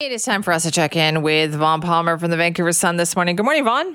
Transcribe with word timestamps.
It 0.00 0.10
is 0.10 0.24
time 0.24 0.42
for 0.42 0.52
us 0.52 0.64
to 0.64 0.72
check 0.72 0.96
in 0.96 1.22
with 1.22 1.54
Vaughn 1.54 1.80
Palmer 1.80 2.18
from 2.18 2.32
the 2.32 2.36
Vancouver 2.36 2.72
Sun 2.72 2.96
this 2.96 3.14
morning. 3.14 3.36
Good 3.36 3.44
morning, 3.44 3.62
Vaughn. 3.62 3.94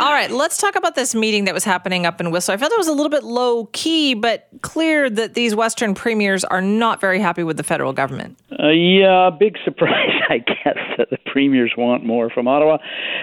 All 0.00 0.12
right, 0.12 0.30
let's 0.30 0.58
talk 0.58 0.76
about 0.76 0.94
this 0.94 1.14
meeting 1.14 1.44
that 1.44 1.54
was 1.54 1.64
happening 1.64 2.06
up 2.06 2.20
in 2.20 2.30
Whistler. 2.30 2.54
I 2.54 2.58
felt 2.58 2.72
it 2.72 2.78
was 2.78 2.88
a 2.88 2.92
little 2.92 3.10
bit 3.10 3.24
low 3.24 3.66
key, 3.72 4.14
but 4.14 4.48
clear 4.62 5.08
that 5.10 5.34
these 5.34 5.54
Western 5.54 5.94
premiers 5.94 6.44
are 6.44 6.60
not 6.60 7.00
very 7.00 7.20
happy 7.20 7.42
with 7.42 7.56
the 7.56 7.62
federal 7.62 7.92
government. 7.92 8.38
Uh, 8.58 8.68
yeah, 8.68 9.30
big 9.30 9.56
surprise, 9.64 10.10
I 10.28 10.38
guess, 10.38 10.78
that 10.98 11.10
the 11.10 11.18
premiers 11.26 11.72
want 11.76 12.04
more 12.04 12.30
from 12.30 12.48
Ottawa. 12.48 12.78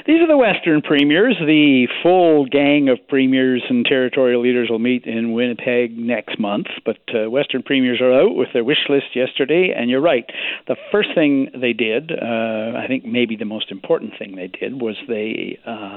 These 0.06 0.22
are 0.22 0.28
the 0.28 0.38
Western 0.38 0.82
premiers. 0.82 1.36
The 1.40 1.88
full 2.02 2.46
gang 2.46 2.90
of 2.90 3.00
premiers 3.08 3.64
and 3.70 3.86
territorial 3.86 4.42
leaders 4.42 4.70
will 4.70 4.80
meet 4.80 5.06
in 5.06 5.34
Winnipeg 5.34 5.98
next 5.98 6.40
month, 6.40 6.68
but 6.86 6.98
uh, 7.14 7.30
Western 7.30 7.64
premiers 7.64 8.02
are 8.02 8.14
out 8.14 8.36
with 8.36 8.50
their 8.54 8.64
wish 8.64 8.88
list 8.90 9.16
yesterday, 9.16 9.74
and 9.76 9.90
you're 9.90 10.02
right. 10.02 10.26
The 10.68 10.78
first 10.92 11.10
thing 11.14 11.50
they 11.60 11.74
did, 11.74 12.12
uh, 12.12 12.78
I 12.78 12.86
think 12.88 13.06
maybe 13.06 13.36
the 13.36 13.46
most 13.46 13.72
important 13.72 14.14
thing 14.18 14.36
they 14.36 14.48
did, 14.48 14.82
was 14.82 14.96
they. 15.08 15.60
Uh, 15.66 15.97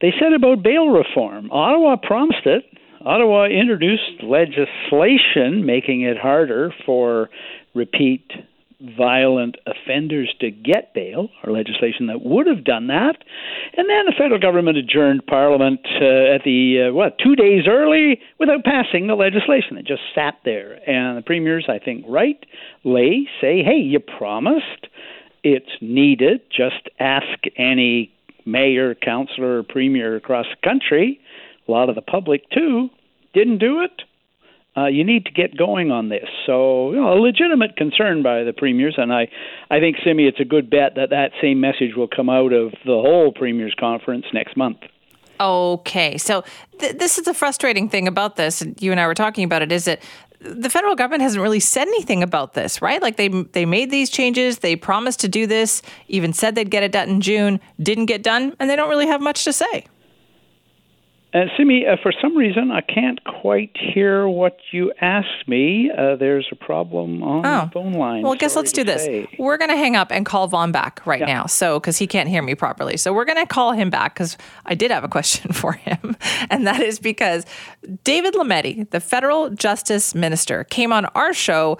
they 0.00 0.12
said 0.18 0.32
about 0.32 0.62
bail 0.62 0.88
reform. 0.88 1.50
Ottawa 1.50 1.96
promised 1.96 2.46
it. 2.46 2.64
Ottawa 3.04 3.46
introduced 3.46 4.22
legislation 4.22 5.64
making 5.64 6.02
it 6.02 6.18
harder 6.18 6.72
for 6.84 7.30
repeat 7.74 8.30
violent 8.96 9.56
offenders 9.66 10.32
to 10.40 10.50
get 10.50 10.94
bail, 10.94 11.28
or 11.42 11.52
legislation 11.52 12.06
that 12.06 12.24
would 12.24 12.46
have 12.46 12.64
done 12.64 12.86
that. 12.86 13.16
And 13.76 13.88
then 13.90 14.06
the 14.06 14.14
federal 14.16 14.38
government 14.38 14.78
adjourned 14.78 15.26
Parliament 15.26 15.80
uh, 16.00 16.34
at 16.34 16.44
the, 16.44 16.88
uh, 16.88 16.94
what, 16.94 17.18
two 17.18 17.34
days 17.34 17.64
early 17.68 18.20
without 18.38 18.64
passing 18.64 19.08
the 19.08 19.14
legislation. 19.14 19.76
It 19.78 19.86
just 19.86 20.02
sat 20.14 20.34
there. 20.44 20.78
And 20.88 21.18
the 21.18 21.22
premiers, 21.22 21.66
I 21.68 21.78
think, 21.78 22.04
rightly 22.08 23.28
say, 23.40 23.62
hey, 23.64 23.80
you 23.80 23.98
promised. 23.98 24.86
It's 25.42 25.70
needed. 25.80 26.42
Just 26.50 26.88
ask 27.00 27.38
any 27.56 28.12
mayor, 28.50 28.94
councillor, 28.94 29.62
premier 29.62 30.16
across 30.16 30.46
the 30.46 30.68
country, 30.68 31.20
a 31.66 31.70
lot 31.70 31.88
of 31.88 31.94
the 31.94 32.02
public 32.02 32.48
too, 32.50 32.88
didn't 33.34 33.58
do 33.58 33.80
it. 33.82 34.02
Uh, 34.76 34.86
you 34.86 35.02
need 35.04 35.24
to 35.24 35.32
get 35.32 35.56
going 35.56 35.90
on 35.90 36.08
this. 36.08 36.28
So, 36.46 36.92
you 36.92 37.00
know, 37.00 37.12
a 37.14 37.18
legitimate 37.20 37.76
concern 37.76 38.22
by 38.22 38.44
the 38.44 38.52
premiers, 38.52 38.94
and 38.96 39.12
I, 39.12 39.28
I 39.70 39.80
think, 39.80 39.96
Simi, 40.04 40.24
it's 40.26 40.38
a 40.38 40.44
good 40.44 40.70
bet 40.70 40.94
that 40.94 41.10
that 41.10 41.32
same 41.42 41.60
message 41.60 41.96
will 41.96 42.06
come 42.06 42.30
out 42.30 42.52
of 42.52 42.70
the 42.84 42.92
whole 42.92 43.32
premiers 43.32 43.74
conference 43.78 44.26
next 44.32 44.56
month. 44.56 44.78
Okay, 45.40 46.18
so 46.18 46.44
th- 46.78 46.96
this 46.96 47.18
is 47.18 47.24
the 47.24 47.34
frustrating 47.34 47.88
thing 47.88 48.08
about 48.08 48.36
this. 48.36 48.60
And 48.60 48.80
you 48.80 48.90
and 48.90 49.00
I 49.00 49.06
were 49.06 49.14
talking 49.14 49.44
about 49.44 49.62
it. 49.62 49.72
Is 49.72 49.84
that 49.84 50.00
the 50.40 50.70
federal 50.70 50.94
government 50.94 51.22
hasn't 51.22 51.42
really 51.42 51.60
said 51.60 51.88
anything 51.88 52.22
about 52.22 52.54
this, 52.54 52.80
right? 52.80 53.02
Like 53.02 53.16
they 53.16 53.28
they 53.28 53.66
made 53.66 53.90
these 53.90 54.10
changes, 54.10 54.58
they 54.58 54.76
promised 54.76 55.20
to 55.20 55.28
do 55.28 55.46
this, 55.46 55.82
even 56.08 56.32
said 56.32 56.54
they'd 56.54 56.70
get 56.70 56.82
it 56.82 56.92
done 56.92 57.08
in 57.08 57.20
June, 57.20 57.60
didn't 57.80 58.06
get 58.06 58.22
done, 58.22 58.54
and 58.58 58.70
they 58.70 58.76
don't 58.76 58.90
really 58.90 59.06
have 59.06 59.20
much 59.20 59.44
to 59.44 59.52
say. 59.52 59.86
Uh, 61.34 61.40
Simi, 61.58 61.86
uh, 61.86 61.96
for 62.02 62.10
some 62.22 62.34
reason, 62.34 62.70
I 62.70 62.80
can't 62.80 63.22
quite 63.24 63.76
hear 63.76 64.26
what 64.26 64.56
you 64.72 64.94
asked 64.98 65.46
me. 65.46 65.90
Uh, 65.90 66.16
there's 66.16 66.48
a 66.50 66.54
problem 66.56 67.22
on 67.22 67.44
oh. 67.44 67.66
the 67.66 67.70
phone 67.70 67.92
line. 67.92 68.22
Well, 68.22 68.32
I 68.32 68.36
guess 68.36 68.56
let's 68.56 68.72
do 68.72 68.82
this. 68.82 69.04
Say. 69.04 69.28
We're 69.38 69.58
going 69.58 69.70
to 69.70 69.76
hang 69.76 69.94
up 69.94 70.10
and 70.10 70.24
call 70.24 70.48
Vaughn 70.48 70.72
back 70.72 71.04
right 71.04 71.20
yeah. 71.20 71.26
now. 71.26 71.46
So, 71.46 71.78
because 71.78 71.98
he 71.98 72.06
can't 72.06 72.30
hear 72.30 72.40
me 72.40 72.54
properly. 72.54 72.96
So, 72.96 73.12
we're 73.12 73.26
going 73.26 73.36
to 73.36 73.46
call 73.46 73.72
him 73.72 73.90
back 73.90 74.14
because 74.14 74.38
I 74.64 74.74
did 74.74 74.90
have 74.90 75.04
a 75.04 75.08
question 75.08 75.52
for 75.52 75.72
him. 75.72 76.16
And 76.48 76.66
that 76.66 76.80
is 76.80 76.98
because 76.98 77.44
David 78.04 78.32
Lametti, 78.32 78.88
the 78.88 79.00
federal 79.00 79.50
justice 79.50 80.14
minister, 80.14 80.64
came 80.64 80.94
on 80.94 81.04
our 81.14 81.34
show 81.34 81.76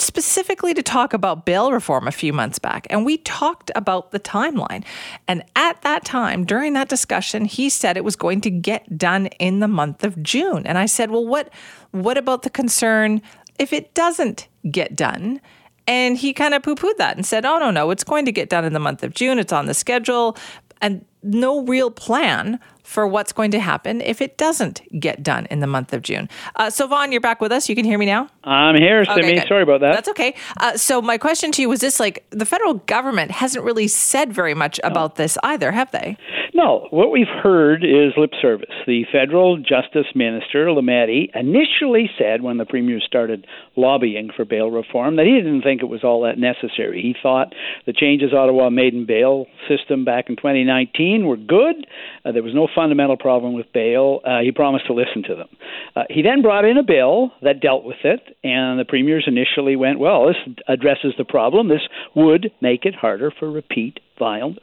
specifically 0.00 0.74
to 0.74 0.82
talk 0.82 1.12
about 1.12 1.44
bail 1.44 1.72
reform 1.72 2.08
a 2.08 2.12
few 2.12 2.32
months 2.32 2.58
back, 2.58 2.86
and 2.90 3.04
we 3.04 3.18
talked 3.18 3.70
about 3.74 4.10
the 4.10 4.20
timeline. 4.20 4.84
And 5.28 5.44
at 5.56 5.82
that 5.82 6.04
time, 6.04 6.44
during 6.44 6.72
that 6.72 6.88
discussion, 6.88 7.44
he 7.44 7.68
said 7.68 7.96
it 7.96 8.04
was 8.04 8.16
going 8.16 8.40
to 8.42 8.50
get 8.50 8.98
done 8.98 9.26
in 9.38 9.60
the 9.60 9.68
month 9.68 10.04
of 10.04 10.22
June. 10.22 10.66
And 10.66 10.78
I 10.78 10.86
said, 10.86 11.10
"Well, 11.10 11.26
what 11.26 11.52
what 11.90 12.16
about 12.16 12.42
the 12.42 12.50
concern 12.50 13.22
if 13.58 13.72
it 13.72 13.94
doesn't 13.94 14.48
get 14.70 14.96
done?" 14.96 15.40
And 15.86 16.16
he 16.16 16.32
kind 16.32 16.54
of 16.54 16.62
poo-pooed 16.62 16.96
that 16.98 17.16
and 17.16 17.26
said, 17.26 17.44
"Oh 17.44 17.58
no, 17.58 17.70
no, 17.70 17.90
it's 17.90 18.04
going 18.04 18.24
to 18.24 18.32
get 18.32 18.48
done 18.48 18.64
in 18.64 18.72
the 18.72 18.78
month 18.78 19.02
of 19.02 19.14
June. 19.14 19.38
It's 19.38 19.52
on 19.52 19.66
the 19.66 19.74
schedule." 19.74 20.36
And 20.80 21.04
no 21.22 21.64
real 21.64 21.90
plan 21.90 22.58
for 22.90 23.06
what's 23.06 23.32
going 23.32 23.52
to 23.52 23.60
happen 23.60 24.00
if 24.00 24.20
it 24.20 24.36
doesn't 24.36 24.80
get 24.98 25.22
done 25.22 25.46
in 25.46 25.60
the 25.60 25.66
month 25.66 25.92
of 25.92 26.02
June. 26.02 26.28
Uh, 26.56 26.68
so, 26.70 26.88
Vaughn, 26.88 27.12
you're 27.12 27.20
back 27.20 27.40
with 27.40 27.52
us. 27.52 27.68
You 27.68 27.76
can 27.76 27.84
hear 27.84 27.98
me 27.98 28.06
now? 28.06 28.28
I'm 28.42 28.74
here, 28.74 29.04
Simi. 29.04 29.38
Okay, 29.38 29.46
Sorry 29.46 29.62
about 29.62 29.80
that. 29.80 29.92
That's 29.92 30.08
okay. 30.08 30.34
Uh, 30.56 30.76
so, 30.76 31.00
my 31.00 31.16
question 31.16 31.52
to 31.52 31.62
you 31.62 31.68
was 31.68 31.80
this 31.80 32.00
like, 32.00 32.24
the 32.30 32.44
federal 32.44 32.74
government 32.74 33.30
hasn't 33.30 33.64
really 33.64 33.86
said 33.86 34.32
very 34.32 34.54
much 34.54 34.80
no. 34.82 34.90
about 34.90 35.14
this 35.14 35.38
either, 35.44 35.70
have 35.70 35.92
they? 35.92 36.16
No. 36.54 36.88
What 36.90 37.10
we've 37.10 37.26
heard 37.42 37.84
is 37.84 38.12
lip 38.16 38.30
service. 38.40 38.74
The 38.86 39.04
federal 39.12 39.58
justice 39.58 40.06
minister, 40.14 40.66
Lametti, 40.66 41.30
initially 41.34 42.10
said 42.18 42.42
when 42.42 42.58
the 42.58 42.64
premier 42.64 43.00
started 43.00 43.46
lobbying 43.76 44.30
for 44.34 44.44
bail 44.44 44.70
reform 44.70 45.16
that 45.16 45.26
he 45.26 45.34
didn't 45.34 45.62
think 45.62 45.82
it 45.82 45.88
was 45.88 46.02
all 46.02 46.22
that 46.22 46.38
necessary. 46.38 47.02
He 47.02 47.14
thought 47.20 47.54
the 47.86 47.92
changes 47.92 48.32
Ottawa 48.32 48.70
made 48.70 48.94
in 48.94 49.06
bail 49.06 49.46
system 49.68 50.04
back 50.04 50.28
in 50.28 50.36
2019 50.36 51.26
were 51.26 51.36
good. 51.36 51.86
Uh, 52.24 52.32
there 52.32 52.42
was 52.42 52.54
no 52.54 52.68
fundamental 52.74 53.16
problem 53.16 53.52
with 53.52 53.72
bail. 53.72 54.20
Uh, 54.24 54.40
he 54.40 54.52
promised 54.52 54.86
to 54.86 54.92
listen 54.92 55.22
to 55.28 55.36
them. 55.36 55.48
Uh, 55.94 56.04
he 56.10 56.22
then 56.22 56.42
brought 56.42 56.64
in 56.64 56.76
a 56.76 56.82
bill 56.82 57.30
that 57.42 57.60
dealt 57.60 57.84
with 57.84 58.04
it, 58.04 58.20
and 58.42 58.78
the 58.78 58.84
premiers 58.84 59.24
initially 59.26 59.76
went, 59.76 59.98
well, 59.98 60.26
this 60.26 60.36
addresses 60.68 61.14
the 61.16 61.24
problem. 61.24 61.68
This 61.68 61.86
would 62.14 62.50
make 62.60 62.84
it 62.84 62.94
harder 62.94 63.32
for 63.38 63.50
repeat 63.50 64.00
violent 64.18 64.58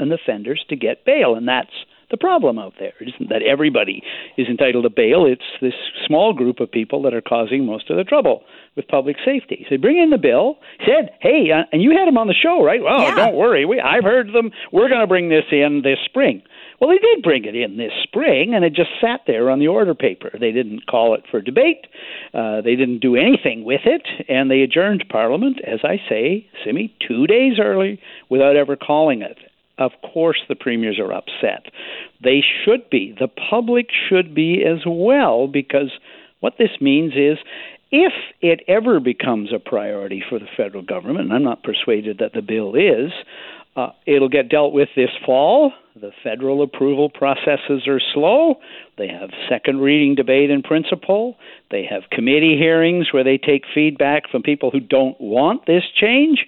offenders 0.00 0.64
to 0.68 0.76
get 0.76 1.04
bail, 1.04 1.34
and 1.34 1.46
that's 1.48 1.72
the 2.10 2.16
problem 2.16 2.58
out 2.58 2.74
there. 2.78 2.92
It 3.00 3.12
isn't 3.14 3.28
that 3.28 3.42
everybody 3.42 4.02
is 4.36 4.46
entitled 4.48 4.84
to 4.84 4.90
bail. 4.90 5.26
It's 5.26 5.42
this 5.60 5.74
small 6.06 6.32
group 6.32 6.60
of 6.60 6.70
people 6.70 7.02
that 7.02 7.14
are 7.14 7.20
causing 7.20 7.66
most 7.66 7.90
of 7.90 7.96
the 7.96 8.04
trouble 8.04 8.44
with 8.76 8.88
public 8.88 9.16
safety. 9.24 9.66
So 9.68 9.74
they 9.74 9.76
bring 9.76 9.98
in 9.98 10.10
the 10.10 10.18
bill, 10.18 10.56
said, 10.86 11.10
hey, 11.20 11.50
uh, 11.52 11.64
and 11.72 11.82
you 11.82 11.90
had 11.90 12.06
them 12.06 12.16
on 12.16 12.28
the 12.28 12.34
show, 12.34 12.64
right? 12.64 12.82
Well, 12.82 13.00
yeah. 13.00 13.14
don't 13.14 13.34
worry. 13.34 13.64
We, 13.66 13.80
I've 13.80 14.04
heard 14.04 14.28
them. 14.32 14.50
We're 14.72 14.88
going 14.88 15.00
to 15.00 15.06
bring 15.06 15.28
this 15.28 15.44
in 15.52 15.82
this 15.84 15.98
spring. 16.04 16.42
Well, 16.80 16.90
they 16.90 16.98
did 16.98 17.24
bring 17.24 17.44
it 17.44 17.56
in 17.56 17.76
this 17.76 17.92
spring, 18.04 18.54
and 18.54 18.64
it 18.64 18.72
just 18.72 18.90
sat 19.00 19.22
there 19.26 19.50
on 19.50 19.58
the 19.58 19.66
order 19.66 19.94
paper. 19.94 20.30
They 20.32 20.52
didn't 20.52 20.86
call 20.86 21.14
it 21.14 21.24
for 21.28 21.40
debate. 21.40 21.88
Uh, 22.32 22.60
they 22.62 22.76
didn't 22.76 23.00
do 23.00 23.16
anything 23.16 23.64
with 23.64 23.80
it, 23.84 24.06
and 24.28 24.48
they 24.48 24.60
adjourned 24.60 25.04
Parliament, 25.10 25.58
as 25.66 25.80
I 25.82 25.96
say, 26.08 26.46
Simi, 26.64 26.94
two 27.06 27.26
days 27.26 27.54
early 27.60 28.00
without 28.30 28.54
ever 28.54 28.76
calling 28.76 29.22
it. 29.22 29.38
Of 29.78 29.92
course, 30.12 30.40
the 30.48 30.56
premiers 30.56 30.98
are 30.98 31.12
upset. 31.12 31.72
They 32.22 32.42
should 32.64 32.90
be. 32.90 33.14
The 33.18 33.28
public 33.28 33.88
should 34.08 34.34
be 34.34 34.64
as 34.64 34.80
well, 34.86 35.46
because 35.46 35.92
what 36.40 36.54
this 36.58 36.80
means 36.80 37.14
is 37.14 37.38
if 37.90 38.12
it 38.40 38.60
ever 38.68 39.00
becomes 39.00 39.50
a 39.52 39.58
priority 39.58 40.22
for 40.28 40.38
the 40.38 40.48
federal 40.56 40.82
government, 40.82 41.26
and 41.26 41.32
I'm 41.32 41.44
not 41.44 41.62
persuaded 41.62 42.18
that 42.18 42.32
the 42.34 42.42
bill 42.42 42.74
is, 42.74 43.12
uh, 43.76 43.92
it'll 44.06 44.28
get 44.28 44.48
dealt 44.48 44.72
with 44.72 44.88
this 44.96 45.10
fall. 45.24 45.72
The 45.94 46.10
federal 46.22 46.62
approval 46.62 47.08
processes 47.08 47.86
are 47.86 48.00
slow. 48.12 48.56
They 48.98 49.08
have 49.08 49.30
second 49.48 49.80
reading 49.80 50.16
debate 50.16 50.50
in 50.50 50.62
principle. 50.62 51.36
They 51.70 51.84
have 51.88 52.10
committee 52.10 52.56
hearings 52.58 53.12
where 53.12 53.24
they 53.24 53.38
take 53.38 53.62
feedback 53.72 54.28
from 54.30 54.42
people 54.42 54.70
who 54.70 54.80
don't 54.80 55.20
want 55.20 55.66
this 55.66 55.84
change. 55.94 56.44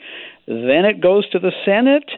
Then 0.47 0.84
it 0.84 1.00
goes 1.00 1.28
to 1.30 1.38
the 1.38 1.52
Senate. 1.64 2.10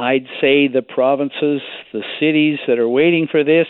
I'd 0.00 0.26
say 0.40 0.68
the 0.68 0.82
provinces, 0.82 1.60
the 1.92 2.02
cities 2.18 2.58
that 2.66 2.78
are 2.78 2.88
waiting 2.88 3.28
for 3.30 3.44
this, 3.44 3.66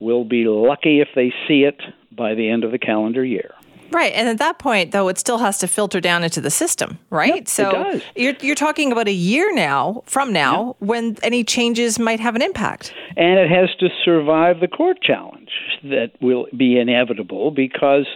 will 0.00 0.24
be 0.24 0.44
lucky 0.46 1.00
if 1.00 1.08
they 1.14 1.32
see 1.48 1.62
it 1.62 1.80
by 2.12 2.34
the 2.34 2.48
end 2.48 2.64
of 2.64 2.72
the 2.72 2.78
calendar 2.78 3.24
year. 3.24 3.54
Right, 3.90 4.12
and 4.14 4.28
at 4.28 4.38
that 4.38 4.58
point, 4.58 4.90
though, 4.90 5.08
it 5.08 5.18
still 5.18 5.38
has 5.38 5.58
to 5.58 5.68
filter 5.68 6.00
down 6.00 6.24
into 6.24 6.40
the 6.40 6.50
system, 6.50 6.98
right? 7.10 7.36
Yep, 7.36 7.48
so 7.48 8.00
you're 8.16 8.34
you're 8.40 8.56
talking 8.56 8.90
about 8.90 9.06
a 9.06 9.12
year 9.12 9.54
now 9.54 10.02
from 10.06 10.32
now 10.32 10.66
yep. 10.66 10.76
when 10.80 11.16
any 11.22 11.44
changes 11.44 11.98
might 11.98 12.18
have 12.18 12.34
an 12.34 12.42
impact, 12.42 12.92
and 13.16 13.38
it 13.38 13.48
has 13.48 13.74
to 13.78 13.88
survive 14.04 14.60
the 14.60 14.68
court 14.68 15.00
challenge 15.02 15.50
that 15.84 16.10
will 16.20 16.46
be 16.56 16.78
inevitable 16.78 17.52
because 17.52 18.06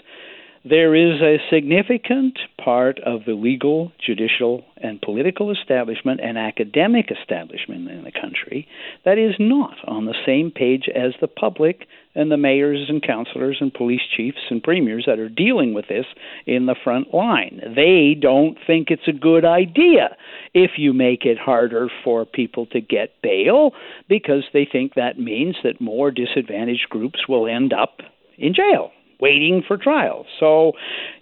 there 0.62 0.94
is 0.94 1.22
a 1.22 1.38
significant 1.50 2.38
part 2.62 3.00
of 3.00 3.24
the 3.24 3.32
legal, 3.32 3.92
judicial, 4.04 4.62
and 4.76 5.00
political 5.00 5.50
establishment 5.50 6.20
and 6.22 6.36
academic 6.36 7.10
establishment 7.10 7.88
in 7.88 8.04
the 8.04 8.12
country 8.12 8.68
that 9.06 9.16
is 9.16 9.34
not 9.38 9.76
on 9.86 10.04
the 10.04 10.14
same 10.26 10.50
page 10.50 10.86
as 10.94 11.12
the 11.20 11.28
public 11.28 11.86
and 12.14 12.30
the 12.30 12.36
mayors 12.36 12.90
and 12.90 13.02
councillors 13.02 13.56
and 13.60 13.72
police 13.72 14.02
chiefs 14.14 14.50
and 14.50 14.62
premiers 14.62 15.04
that 15.06 15.18
are 15.18 15.30
dealing 15.30 15.72
with 15.72 15.88
this 15.88 16.06
in 16.46 16.66
the 16.66 16.76
front 16.84 17.14
line. 17.14 17.60
They 17.74 18.14
don't 18.20 18.58
think 18.66 18.90
it's 18.90 19.08
a 19.08 19.12
good 19.12 19.46
idea 19.46 20.14
if 20.52 20.72
you 20.76 20.92
make 20.92 21.24
it 21.24 21.38
harder 21.38 21.88
for 22.04 22.26
people 22.26 22.66
to 22.66 22.82
get 22.82 23.22
bail 23.22 23.70
because 24.10 24.44
they 24.52 24.68
think 24.70 24.94
that 24.94 25.18
means 25.18 25.56
that 25.62 25.80
more 25.80 26.10
disadvantaged 26.10 26.88
groups 26.90 27.26
will 27.26 27.46
end 27.46 27.72
up 27.72 28.00
in 28.36 28.52
jail 28.52 28.90
waiting 29.20 29.62
for 29.66 29.76
trial. 29.76 30.26
So 30.38 30.72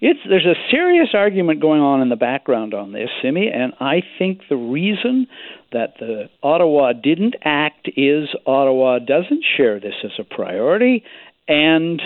it's 0.00 0.20
there's 0.28 0.46
a 0.46 0.54
serious 0.70 1.10
argument 1.14 1.60
going 1.60 1.80
on 1.80 2.00
in 2.00 2.08
the 2.08 2.16
background 2.16 2.74
on 2.74 2.92
this, 2.92 3.08
Simi, 3.22 3.48
and 3.48 3.72
I 3.80 4.02
think 4.18 4.42
the 4.48 4.56
reason 4.56 5.26
that 5.72 5.94
the 5.98 6.30
Ottawa 6.42 6.92
didn't 6.92 7.36
act 7.44 7.88
is 7.96 8.28
Ottawa 8.46 8.98
doesn't 9.00 9.44
share 9.56 9.78
this 9.80 9.94
as 10.04 10.12
a 10.18 10.24
priority 10.24 11.04
and 11.46 12.00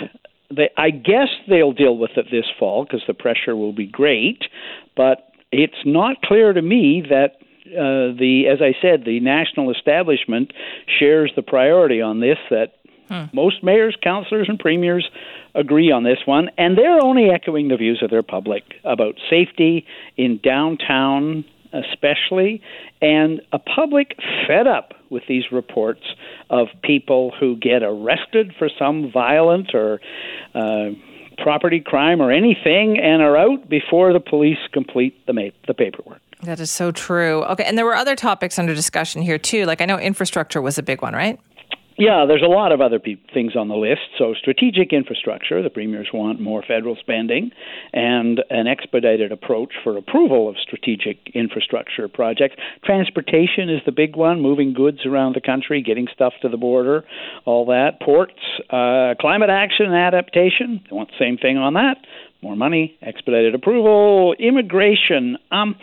they, 0.55 0.69
I 0.77 0.89
guess 0.89 1.29
they'll 1.49 1.73
deal 1.73 1.97
with 1.97 2.11
it 2.15 2.27
this 2.31 2.45
fall 2.57 2.85
because 2.85 3.03
the 3.07 3.13
pressure 3.13 3.55
will 3.55 3.73
be 3.73 3.87
great, 3.87 4.43
but 4.95 5.29
it's 5.51 5.73
not 5.85 6.21
clear 6.21 6.53
to 6.53 6.61
me 6.61 7.03
that 7.09 7.35
uh, 7.67 8.15
the, 8.17 8.45
as 8.51 8.59
I 8.61 8.73
said, 8.81 9.05
the 9.05 9.19
national 9.19 9.71
establishment 9.71 10.51
shares 10.99 11.31
the 11.35 11.41
priority 11.41 12.01
on 12.01 12.19
this. 12.19 12.37
That 12.49 12.73
hmm. 13.09 13.23
most 13.33 13.63
mayors, 13.63 13.95
councillors, 14.01 14.47
and 14.49 14.59
premiers 14.59 15.09
agree 15.55 15.91
on 15.91 16.03
this 16.03 16.19
one, 16.25 16.49
and 16.57 16.77
they're 16.77 17.03
only 17.03 17.29
echoing 17.29 17.67
the 17.67 17.77
views 17.77 18.01
of 18.01 18.09
their 18.09 18.23
public 18.23 18.63
about 18.83 19.15
safety 19.29 19.85
in 20.17 20.39
downtown 20.43 21.45
especially, 21.73 22.61
and 23.01 23.41
a 23.51 23.59
public 23.59 24.15
fed 24.47 24.67
up 24.67 24.93
with 25.09 25.23
these 25.27 25.51
reports 25.51 26.03
of 26.49 26.67
people 26.83 27.33
who 27.39 27.55
get 27.57 27.83
arrested 27.83 28.53
for 28.57 28.69
some 28.77 29.11
violent 29.11 29.73
or 29.73 29.99
uh, 30.53 30.89
property 31.37 31.79
crime 31.79 32.21
or 32.21 32.31
anything 32.31 32.99
and 32.99 33.21
are 33.21 33.35
out 33.35 33.67
before 33.69 34.13
the 34.13 34.19
police 34.19 34.59
complete 34.71 35.25
the, 35.25 35.33
ma- 35.33 35.49
the 35.67 35.73
paperwork. 35.73 36.21
That 36.43 36.59
is 36.59 36.69
so 36.69 36.91
true. 36.91 37.43
Okay, 37.45 37.63
and 37.63 37.77
there 37.77 37.85
were 37.85 37.95
other 37.95 38.15
topics 38.15 38.59
under 38.59 38.75
discussion 38.75 39.21
here 39.21 39.37
too. 39.37 39.65
Like 39.65 39.81
I 39.81 39.85
know 39.85 39.97
infrastructure 39.97 40.61
was 40.61 40.77
a 40.77 40.83
big 40.83 41.01
one, 41.01 41.13
right? 41.13 41.39
Yeah, 41.97 42.25
there's 42.27 42.41
a 42.41 42.47
lot 42.47 42.71
of 42.71 42.81
other 42.81 42.99
pe- 42.99 43.17
things 43.33 43.55
on 43.55 43.67
the 43.67 43.75
list. 43.75 44.01
So, 44.17 44.33
strategic 44.33 44.91
infrastructure, 44.93 45.61
the 45.61 45.69
premiers 45.69 46.07
want 46.11 46.39
more 46.39 46.63
federal 46.67 46.95
spending 46.95 47.51
and 47.93 48.43
an 48.49 48.67
expedited 48.67 49.31
approach 49.31 49.73
for 49.83 49.95
approval 49.97 50.49
of 50.49 50.55
strategic 50.61 51.17
infrastructure 51.35 52.07
projects. 52.07 52.55
Transportation 52.83 53.69
is 53.69 53.81
the 53.85 53.91
big 53.91 54.15
one, 54.15 54.41
moving 54.41 54.73
goods 54.73 55.05
around 55.05 55.35
the 55.35 55.41
country, 55.41 55.81
getting 55.83 56.07
stuff 56.13 56.33
to 56.41 56.49
the 56.49 56.57
border, 56.57 57.03
all 57.45 57.65
that. 57.67 57.99
Ports, 58.01 58.33
uh, 58.71 59.13
climate 59.19 59.51
action 59.51 59.85
and 59.85 59.95
adaptation, 59.95 60.81
they 60.89 60.95
want 60.95 61.09
the 61.09 61.19
same 61.19 61.37
thing 61.37 61.57
on 61.57 61.73
that 61.75 61.97
more 62.43 62.55
money, 62.55 62.97
expedited 63.01 63.55
approval, 63.55 64.35
immigration. 64.37 65.37
Um, 65.51 65.75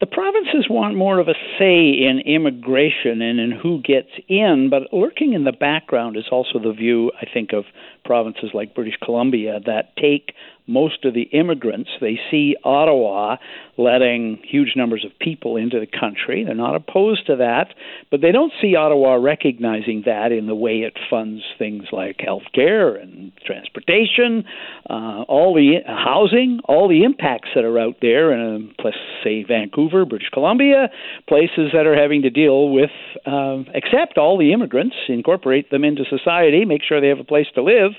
the 0.00 0.06
provinces 0.06 0.66
want 0.70 0.96
more 0.96 1.18
of 1.18 1.28
a 1.28 1.34
say 1.58 1.90
in 1.90 2.22
immigration 2.24 3.20
and 3.20 3.40
in 3.40 3.50
who 3.50 3.82
gets 3.82 4.10
in, 4.28 4.70
but 4.70 4.92
lurking 4.92 5.34
in 5.34 5.44
the 5.44 5.52
background 5.52 6.16
is 6.16 6.24
also 6.30 6.58
the 6.58 6.72
view, 6.72 7.10
I 7.20 7.26
think, 7.32 7.52
of 7.52 7.64
provinces 8.04 8.50
like 8.54 8.74
British 8.74 8.96
Columbia 9.02 9.60
that 9.66 9.96
take 9.96 10.32
most 10.66 11.04
of 11.04 11.14
the 11.14 11.22
immigrants. 11.22 11.90
They 12.00 12.18
see 12.30 12.56
Ottawa 12.64 13.36
letting 13.76 14.40
huge 14.48 14.72
numbers 14.76 15.04
of 15.04 15.18
people 15.18 15.56
into 15.56 15.78
the 15.78 15.86
country. 15.86 16.44
They're 16.44 16.54
not 16.54 16.74
opposed 16.74 17.26
to 17.26 17.36
that, 17.36 17.74
but 18.10 18.20
they 18.20 18.32
don't 18.32 18.52
see 18.62 18.74
Ottawa 18.74 19.14
recognizing 19.14 20.04
that 20.06 20.32
in 20.32 20.46
the 20.46 20.54
way 20.54 20.78
it 20.78 20.96
funds 21.10 21.42
things 21.58 21.84
like 21.92 22.20
health 22.20 22.44
care 22.54 22.94
and 22.94 23.32
transportation, 23.44 24.44
uh, 24.88 25.22
all 25.28 25.54
the 25.54 25.80
housing, 25.86 26.60
all 26.64 26.88
the 26.88 27.04
impacts 27.04 27.50
that 27.54 27.64
are 27.64 27.78
out 27.78 27.96
there, 28.00 28.32
uh, 28.32 28.58
plus, 28.80 28.94
say, 29.22 29.44
Vancouver, 29.44 30.04
British 30.04 30.28
Columbia, 30.30 30.88
places 31.28 31.72
that 31.72 31.86
are 31.86 31.96
having 31.96 32.22
to 32.22 32.30
deal 32.30 32.70
with 32.70 32.90
uh, 33.26 33.58
accept 33.74 34.16
all 34.16 34.38
the 34.38 34.52
immigrants, 34.52 34.96
incorporate 35.08 35.70
them 35.70 35.84
into 35.84 36.04
society, 36.08 36.64
make 36.64 36.82
sure 36.82 37.00
they 37.00 37.08
have 37.08 37.20
a 37.20 37.24
place 37.24 37.46
to 37.54 37.62
live, 37.62 37.92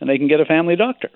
and 0.00 0.08
they 0.08 0.18
can 0.18 0.28
get 0.28 0.40
a 0.40 0.44
family 0.44 0.76
doctor. 0.76 1.10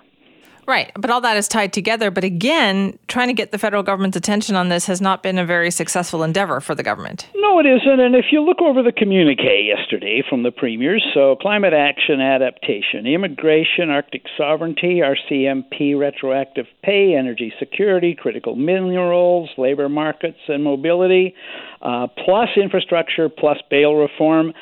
Right. 0.67 0.91
But 0.95 1.09
all 1.09 1.21
that 1.21 1.37
is 1.37 1.47
tied 1.47 1.73
together. 1.73 2.11
But 2.11 2.23
again, 2.23 2.97
trying 3.07 3.27
to 3.27 3.33
get 3.33 3.51
the 3.51 3.57
federal 3.57 3.83
government's 3.83 4.17
attention 4.17 4.55
on 4.55 4.69
this 4.69 4.85
has 4.85 5.01
not 5.01 5.23
been 5.23 5.37
a 5.37 5.45
very 5.45 5.71
successful 5.71 6.23
endeavor 6.23 6.61
for 6.61 6.75
the 6.75 6.83
government. 6.83 7.27
No, 7.35 7.59
it 7.59 7.65
isn't. 7.65 7.99
And 7.99 8.15
if 8.15 8.25
you 8.31 8.41
look 8.41 8.61
over 8.61 8.83
the 8.83 8.91
communique 8.91 9.65
yesterday 9.67 10.23
from 10.29 10.43
the 10.43 10.51
premiers, 10.51 11.03
so 11.13 11.35
climate 11.35 11.73
action 11.73 12.21
adaptation, 12.21 13.07
immigration, 13.07 13.89
Arctic 13.89 14.23
sovereignty, 14.37 15.01
RCMP, 15.01 15.97
retroactive 15.97 16.67
pay, 16.83 17.15
energy 17.17 17.53
security, 17.59 18.15
critical 18.15 18.55
minerals, 18.55 19.49
labor 19.57 19.89
markets 19.89 20.39
and 20.47 20.63
mobility, 20.63 21.35
uh, 21.81 22.07
plus 22.23 22.49
infrastructure, 22.55 23.29
plus 23.29 23.57
bail 23.69 23.95
reform. 23.95 24.53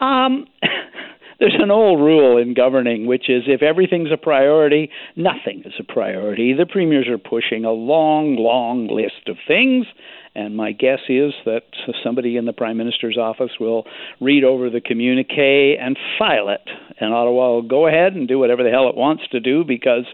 Um, 0.00 0.46
there's 1.40 1.56
an 1.58 1.70
old 1.70 2.00
rule 2.00 2.36
in 2.36 2.54
governing, 2.54 3.06
which 3.06 3.30
is 3.30 3.44
if 3.46 3.62
everything's 3.62 4.12
a 4.12 4.16
priority, 4.16 4.90
nothing 5.16 5.62
is 5.64 5.72
a 5.78 5.84
priority. 5.84 6.52
The 6.52 6.66
premiers 6.66 7.08
are 7.08 7.18
pushing 7.18 7.64
a 7.64 7.72
long, 7.72 8.36
long 8.36 8.88
list 8.88 9.26
of 9.26 9.36
things. 9.48 9.86
And 10.32 10.56
my 10.56 10.70
guess 10.70 11.00
is 11.08 11.32
that 11.44 11.62
somebody 12.04 12.36
in 12.36 12.44
the 12.44 12.52
Prime 12.52 12.76
Minister's 12.76 13.18
office 13.18 13.50
will 13.58 13.84
read 14.20 14.44
over 14.44 14.70
the 14.70 14.80
communique 14.80 15.76
and 15.76 15.98
file 16.18 16.50
it. 16.50 16.60
And 17.00 17.12
Ottawa 17.12 17.54
will 17.54 17.62
go 17.62 17.88
ahead 17.88 18.12
and 18.12 18.28
do 18.28 18.38
whatever 18.38 18.62
the 18.62 18.70
hell 18.70 18.88
it 18.88 18.96
wants 18.96 19.24
to 19.32 19.40
do 19.40 19.64
because 19.64 20.04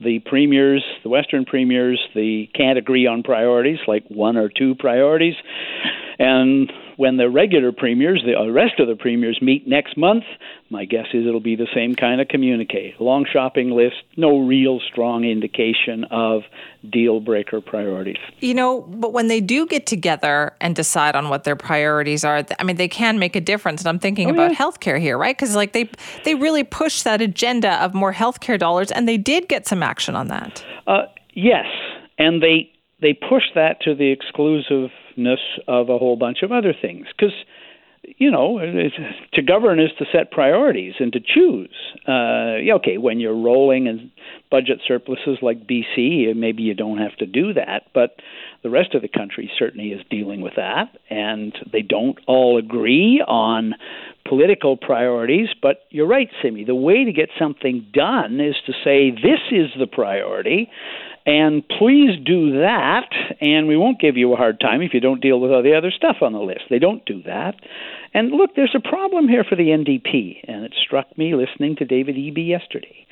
the 0.00 0.20
premiers, 0.20 0.82
the 1.02 1.10
Western 1.10 1.44
premiers, 1.44 2.00
they 2.14 2.48
can't 2.54 2.78
agree 2.78 3.06
on 3.06 3.22
priorities, 3.22 3.78
like 3.86 4.04
one 4.08 4.38
or 4.38 4.48
two 4.48 4.74
priorities. 4.74 5.34
And 6.18 6.72
when 6.98 7.16
the 7.16 7.30
regular 7.30 7.70
premiers, 7.70 8.24
the 8.26 8.50
rest 8.50 8.80
of 8.80 8.88
the 8.88 8.96
premiers, 8.96 9.38
meet 9.40 9.68
next 9.68 9.96
month, 9.96 10.24
my 10.68 10.84
guess 10.84 11.06
is 11.14 11.24
it'll 11.28 11.38
be 11.38 11.54
the 11.54 11.68
same 11.72 11.94
kind 11.94 12.20
of 12.20 12.26
communique. 12.26 12.96
Long 12.98 13.24
shopping 13.32 13.70
list, 13.70 13.94
no 14.16 14.40
real 14.40 14.80
strong 14.80 15.22
indication 15.22 16.02
of 16.10 16.42
deal 16.90 17.20
breaker 17.20 17.60
priorities. 17.60 18.16
You 18.40 18.52
know, 18.54 18.80
but 18.80 19.12
when 19.12 19.28
they 19.28 19.40
do 19.40 19.64
get 19.64 19.86
together 19.86 20.56
and 20.60 20.74
decide 20.74 21.14
on 21.14 21.28
what 21.28 21.44
their 21.44 21.54
priorities 21.54 22.24
are, 22.24 22.44
I 22.58 22.64
mean, 22.64 22.74
they 22.74 22.88
can 22.88 23.20
make 23.20 23.36
a 23.36 23.40
difference. 23.40 23.82
And 23.82 23.88
I'm 23.88 24.00
thinking 24.00 24.28
oh, 24.28 24.34
about 24.34 24.50
yeah. 24.50 24.58
healthcare 24.58 25.00
here, 25.00 25.16
right? 25.16 25.36
Because 25.36 25.54
like 25.54 25.74
they 25.74 25.88
they 26.24 26.34
really 26.34 26.64
push 26.64 27.02
that 27.02 27.22
agenda 27.22 27.80
of 27.80 27.94
more 27.94 28.12
healthcare 28.12 28.58
dollars, 28.58 28.90
and 28.90 29.06
they 29.06 29.18
did 29.18 29.48
get 29.48 29.68
some 29.68 29.84
action 29.84 30.16
on 30.16 30.26
that. 30.26 30.64
Uh, 30.88 31.02
yes, 31.32 31.66
and 32.18 32.42
they 32.42 32.72
they 33.00 33.12
push 33.12 33.44
that 33.54 33.80
to 33.82 33.94
the 33.94 34.10
exclusiveness 35.18 35.40
of 35.66 35.88
a 35.88 35.98
whole 35.98 36.16
bunch 36.16 36.38
of 36.42 36.52
other 36.52 36.74
things. 36.80 37.06
Because 37.16 37.34
you 38.16 38.30
know 38.30 38.58
to 39.32 39.42
govern 39.42 39.80
is 39.80 39.90
to 39.98 40.04
set 40.12 40.30
priorities 40.30 40.94
and 41.00 41.12
to 41.12 41.20
choose. 41.20 41.74
Uh, 42.06 42.56
okay 42.76 42.96
when 42.96 43.20
you're 43.20 43.36
rolling 43.36 43.88
and 43.88 44.10
budget 44.50 44.80
surpluses 44.86 45.38
like 45.42 45.66
BC 45.66 46.34
maybe 46.34 46.62
you 46.62 46.74
don't 46.74 46.98
have 46.98 47.16
to 47.16 47.26
do 47.26 47.52
that 47.52 47.82
but 47.92 48.16
the 48.62 48.70
rest 48.70 48.94
of 48.94 49.02
the 49.02 49.08
country 49.08 49.50
certainly 49.58 49.88
is 49.88 50.00
dealing 50.10 50.40
with 50.40 50.54
that 50.56 50.96
and 51.10 51.52
they 51.70 51.82
don't 51.82 52.18
all 52.26 52.56
agree 52.56 53.22
on 53.26 53.74
political 54.26 54.76
priorities 54.76 55.48
but 55.60 55.80
you're 55.90 56.06
right 56.06 56.28
Simi 56.40 56.64
the 56.64 56.74
way 56.74 57.04
to 57.04 57.12
get 57.12 57.28
something 57.38 57.84
done 57.92 58.40
is 58.40 58.54
to 58.66 58.72
say 58.84 59.10
this 59.10 59.40
is 59.50 59.70
the 59.78 59.88
priority 59.88 60.70
and 61.28 61.62
please 61.68 62.18
do 62.24 62.60
that, 62.60 63.10
and 63.42 63.68
we 63.68 63.76
won't 63.76 64.00
give 64.00 64.16
you 64.16 64.32
a 64.32 64.36
hard 64.36 64.58
time 64.58 64.80
if 64.80 64.94
you 64.94 65.00
don't 65.00 65.20
deal 65.20 65.38
with 65.38 65.50
all 65.50 65.62
the 65.62 65.76
other 65.76 65.90
stuff 65.90 66.16
on 66.22 66.32
the 66.32 66.38
list. 66.38 66.62
They 66.70 66.78
don't 66.78 67.04
do 67.04 67.22
that. 67.24 67.54
And 68.14 68.30
look, 68.30 68.52
there's 68.56 68.74
a 68.74 68.80
problem 68.80 69.28
here 69.28 69.44
for 69.44 69.54
the 69.54 69.64
NDP, 69.64 70.38
and 70.48 70.64
it 70.64 70.72
struck 70.82 71.18
me 71.18 71.34
listening 71.34 71.76
to 71.76 71.84
David 71.84 72.16
Eby 72.16 72.48
yesterday. 72.48 73.06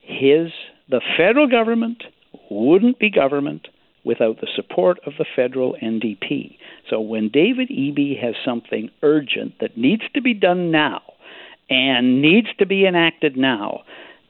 His 0.00 0.50
the 0.90 1.00
federal 1.16 1.46
government 1.46 2.02
wouldn't 2.50 2.98
be 2.98 3.08
government 3.08 3.68
without 4.04 4.40
the 4.40 4.48
support 4.56 4.98
of 5.06 5.12
the 5.16 5.24
federal 5.36 5.76
NDP. 5.80 6.56
So 6.90 7.00
when 7.00 7.28
David 7.32 7.68
Eby 7.68 8.20
has 8.20 8.34
something 8.44 8.90
urgent 9.00 9.60
that 9.60 9.78
needs 9.78 10.02
to 10.14 10.20
be 10.20 10.34
done 10.34 10.72
now 10.72 11.02
and 11.70 12.20
needs 12.20 12.48
to 12.58 12.66
be 12.66 12.84
enacted 12.84 13.36
now, 13.36 13.84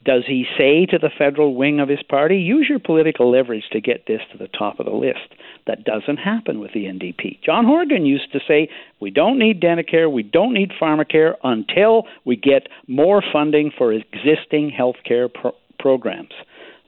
does 0.05 0.25
he 0.27 0.45
say 0.59 0.87
to 0.87 0.99
the 0.99 1.11
federal 1.17 1.55
wing 1.55 1.81
of 1.81 1.89
his 1.89 2.03
party, 2.03 2.37
use 2.37 2.67
your 2.69 2.79
political 2.79 3.31
leverage 3.31 3.65
to 3.73 3.81
get 3.81 4.07
this 4.07 4.21
to 4.33 4.39
the 4.39 4.49
top 4.49 4.79
of 4.79 4.87
the 4.87 4.93
list? 4.93 5.35
That 5.67 5.85
doesn't 5.85 6.19
happen 6.19 6.61
with 6.61 6.73
the 6.75 6.85
NDP. 6.85 7.43
John 7.43 7.65
Horgan 7.65 8.05
used 8.05 8.31
to 8.33 8.41
say, 8.47 8.69
we 9.01 9.11
don't 9.11 9.39
need 9.39 9.61
Dentacare, 9.61 10.13
we 10.13 10.23
don't 10.23 10.53
need 10.53 10.73
pharmacare 10.81 11.35
until 11.43 12.05
we 12.25 12.37
get 12.37 12.69
more 12.87 13.23
funding 13.33 13.71
for 13.77 13.93
existing 13.93 14.71
health 14.71 14.97
care 15.05 15.29
pro- 15.29 15.57
programs. 15.79 16.33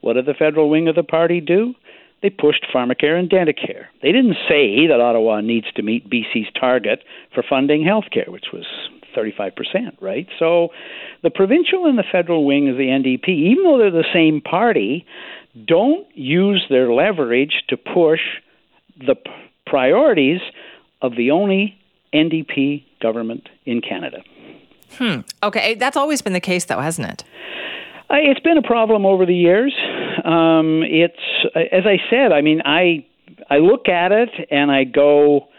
What 0.01 0.13
did 0.13 0.27
the 0.27 0.33
federal 0.33 0.69
wing 0.69 0.87
of 0.87 0.95
the 0.95 1.03
party 1.03 1.41
do? 1.41 1.73
They 2.21 2.29
pushed 2.29 2.65
pharmacare 2.73 3.17
and 3.19 3.29
Dentacare. 3.29 3.85
They 4.01 4.11
didn't 4.11 4.37
say 4.47 4.87
that 4.87 4.99
Ottawa 5.01 5.41
needs 5.41 5.67
to 5.75 5.83
meet 5.83 6.09
BC's 6.09 6.51
target 6.59 7.03
for 7.33 7.43
funding 7.47 7.83
health 7.83 8.05
care, 8.11 8.25
which 8.27 8.47
was 8.53 8.65
35%, 9.17 9.99
right? 10.01 10.27
So 10.37 10.69
the 11.23 11.29
provincial 11.29 11.85
and 11.85 11.97
the 11.97 12.03
federal 12.11 12.45
wing 12.45 12.69
of 12.69 12.77
the 12.77 12.83
NDP, 12.87 13.29
even 13.29 13.63
though 13.63 13.77
they're 13.77 13.91
the 13.91 14.05
same 14.13 14.41
party, 14.41 15.05
don't 15.65 16.05
use 16.15 16.65
their 16.69 16.91
leverage 16.91 17.63
to 17.69 17.77
push 17.77 18.21
the 18.99 19.15
p- 19.15 19.31
priorities 19.65 20.41
of 21.01 21.15
the 21.15 21.31
only 21.31 21.77
NDP 22.13 22.83
government 23.01 23.49
in 23.65 23.81
Canada. 23.81 24.23
Hmm. 24.97 25.21
Okay, 25.43 25.75
that's 25.75 25.97
always 25.97 26.21
been 26.21 26.33
the 26.33 26.39
case, 26.39 26.65
though, 26.65 26.79
hasn't 26.79 27.09
it? 27.09 27.23
Uh, 28.09 28.15
it's 28.19 28.39
been 28.39 28.57
a 28.57 28.61
problem 28.61 29.05
over 29.05 29.25
the 29.25 29.35
years. 29.35 29.73
Um, 30.23 30.81
it's 30.83 31.19
as 31.55 31.85
I 31.85 31.97
said. 32.09 32.31
I 32.31 32.41
mean, 32.41 32.61
I 32.63 33.05
I 33.49 33.57
look 33.57 33.89
at 33.89 34.11
it 34.11 34.29
and 34.49 34.71
I 34.71 34.85
go, 34.85 35.49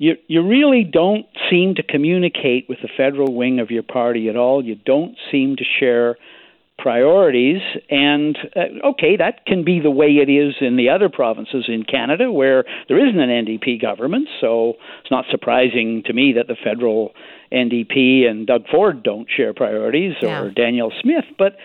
you 0.00 0.16
you 0.28 0.42
really 0.42 0.82
don't 0.82 1.26
seem 1.50 1.74
to 1.74 1.82
communicate 1.82 2.68
with 2.70 2.78
the 2.80 2.88
federal 2.96 3.34
wing 3.34 3.60
of 3.60 3.70
your 3.70 3.82
party 3.82 4.30
at 4.30 4.36
all. 4.36 4.64
You 4.64 4.74
don't 4.74 5.14
seem 5.30 5.56
to 5.56 5.64
share 5.78 6.16
priorities. 6.78 7.60
And 7.90 8.38
uh, 8.56 8.88
okay, 8.92 9.18
that 9.18 9.44
can 9.44 9.62
be 9.62 9.78
the 9.78 9.90
way 9.90 10.08
it 10.08 10.30
is 10.30 10.54
in 10.62 10.76
the 10.76 10.88
other 10.88 11.10
provinces 11.10 11.66
in 11.68 11.84
Canada 11.84 12.32
where 12.32 12.64
there 12.88 12.98
isn't 13.06 13.20
an 13.20 13.28
NDP 13.44 13.80
government. 13.82 14.26
So 14.40 14.74
it's 15.02 15.10
not 15.10 15.26
surprising 15.30 16.02
to 16.06 16.14
me 16.14 16.32
that 16.36 16.46
the 16.46 16.56
federal 16.64 17.12
NDP 17.52 18.26
and 18.26 18.46
Doug 18.46 18.62
Ford 18.70 19.02
don't 19.02 19.28
share 19.28 19.52
priorities 19.52 20.14
Yeah. 20.22 20.40
or 20.44 20.50
Daniel 20.50 20.90
Smith. 21.02 21.26
But 21.36 21.56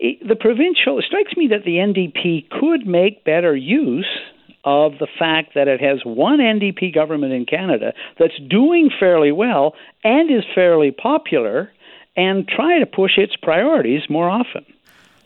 it, 0.00 0.26
the 0.26 0.34
provincial, 0.34 0.98
it 0.98 1.04
strikes 1.06 1.36
me 1.36 1.46
that 1.52 1.64
the 1.64 1.76
NDP 1.76 2.50
could 2.50 2.84
make 2.84 3.24
better 3.24 3.54
use 3.54 4.08
of 4.66 4.98
the 4.98 5.06
fact 5.18 5.54
that 5.54 5.68
it 5.68 5.80
has 5.80 6.00
one 6.04 6.40
NDP 6.40 6.92
government 6.92 7.32
in 7.32 7.46
Canada 7.46 7.94
that's 8.18 8.38
doing 8.50 8.90
fairly 8.98 9.32
well 9.32 9.74
and 10.04 10.28
is 10.28 10.44
fairly 10.54 10.90
popular 10.90 11.72
and 12.16 12.46
try 12.48 12.80
to 12.80 12.86
push 12.86 13.12
its 13.16 13.36
priorities 13.36 14.02
more 14.10 14.28
often. 14.28 14.66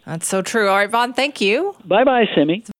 That's 0.04 0.28
so 0.28 0.42
true. 0.42 0.68
All 0.68 0.76
right, 0.76 0.90
Vaughn, 0.90 1.14
thank 1.14 1.40
you. 1.40 1.74
Bye 1.84 2.04
bye, 2.04 2.26
Simi. 2.34 2.64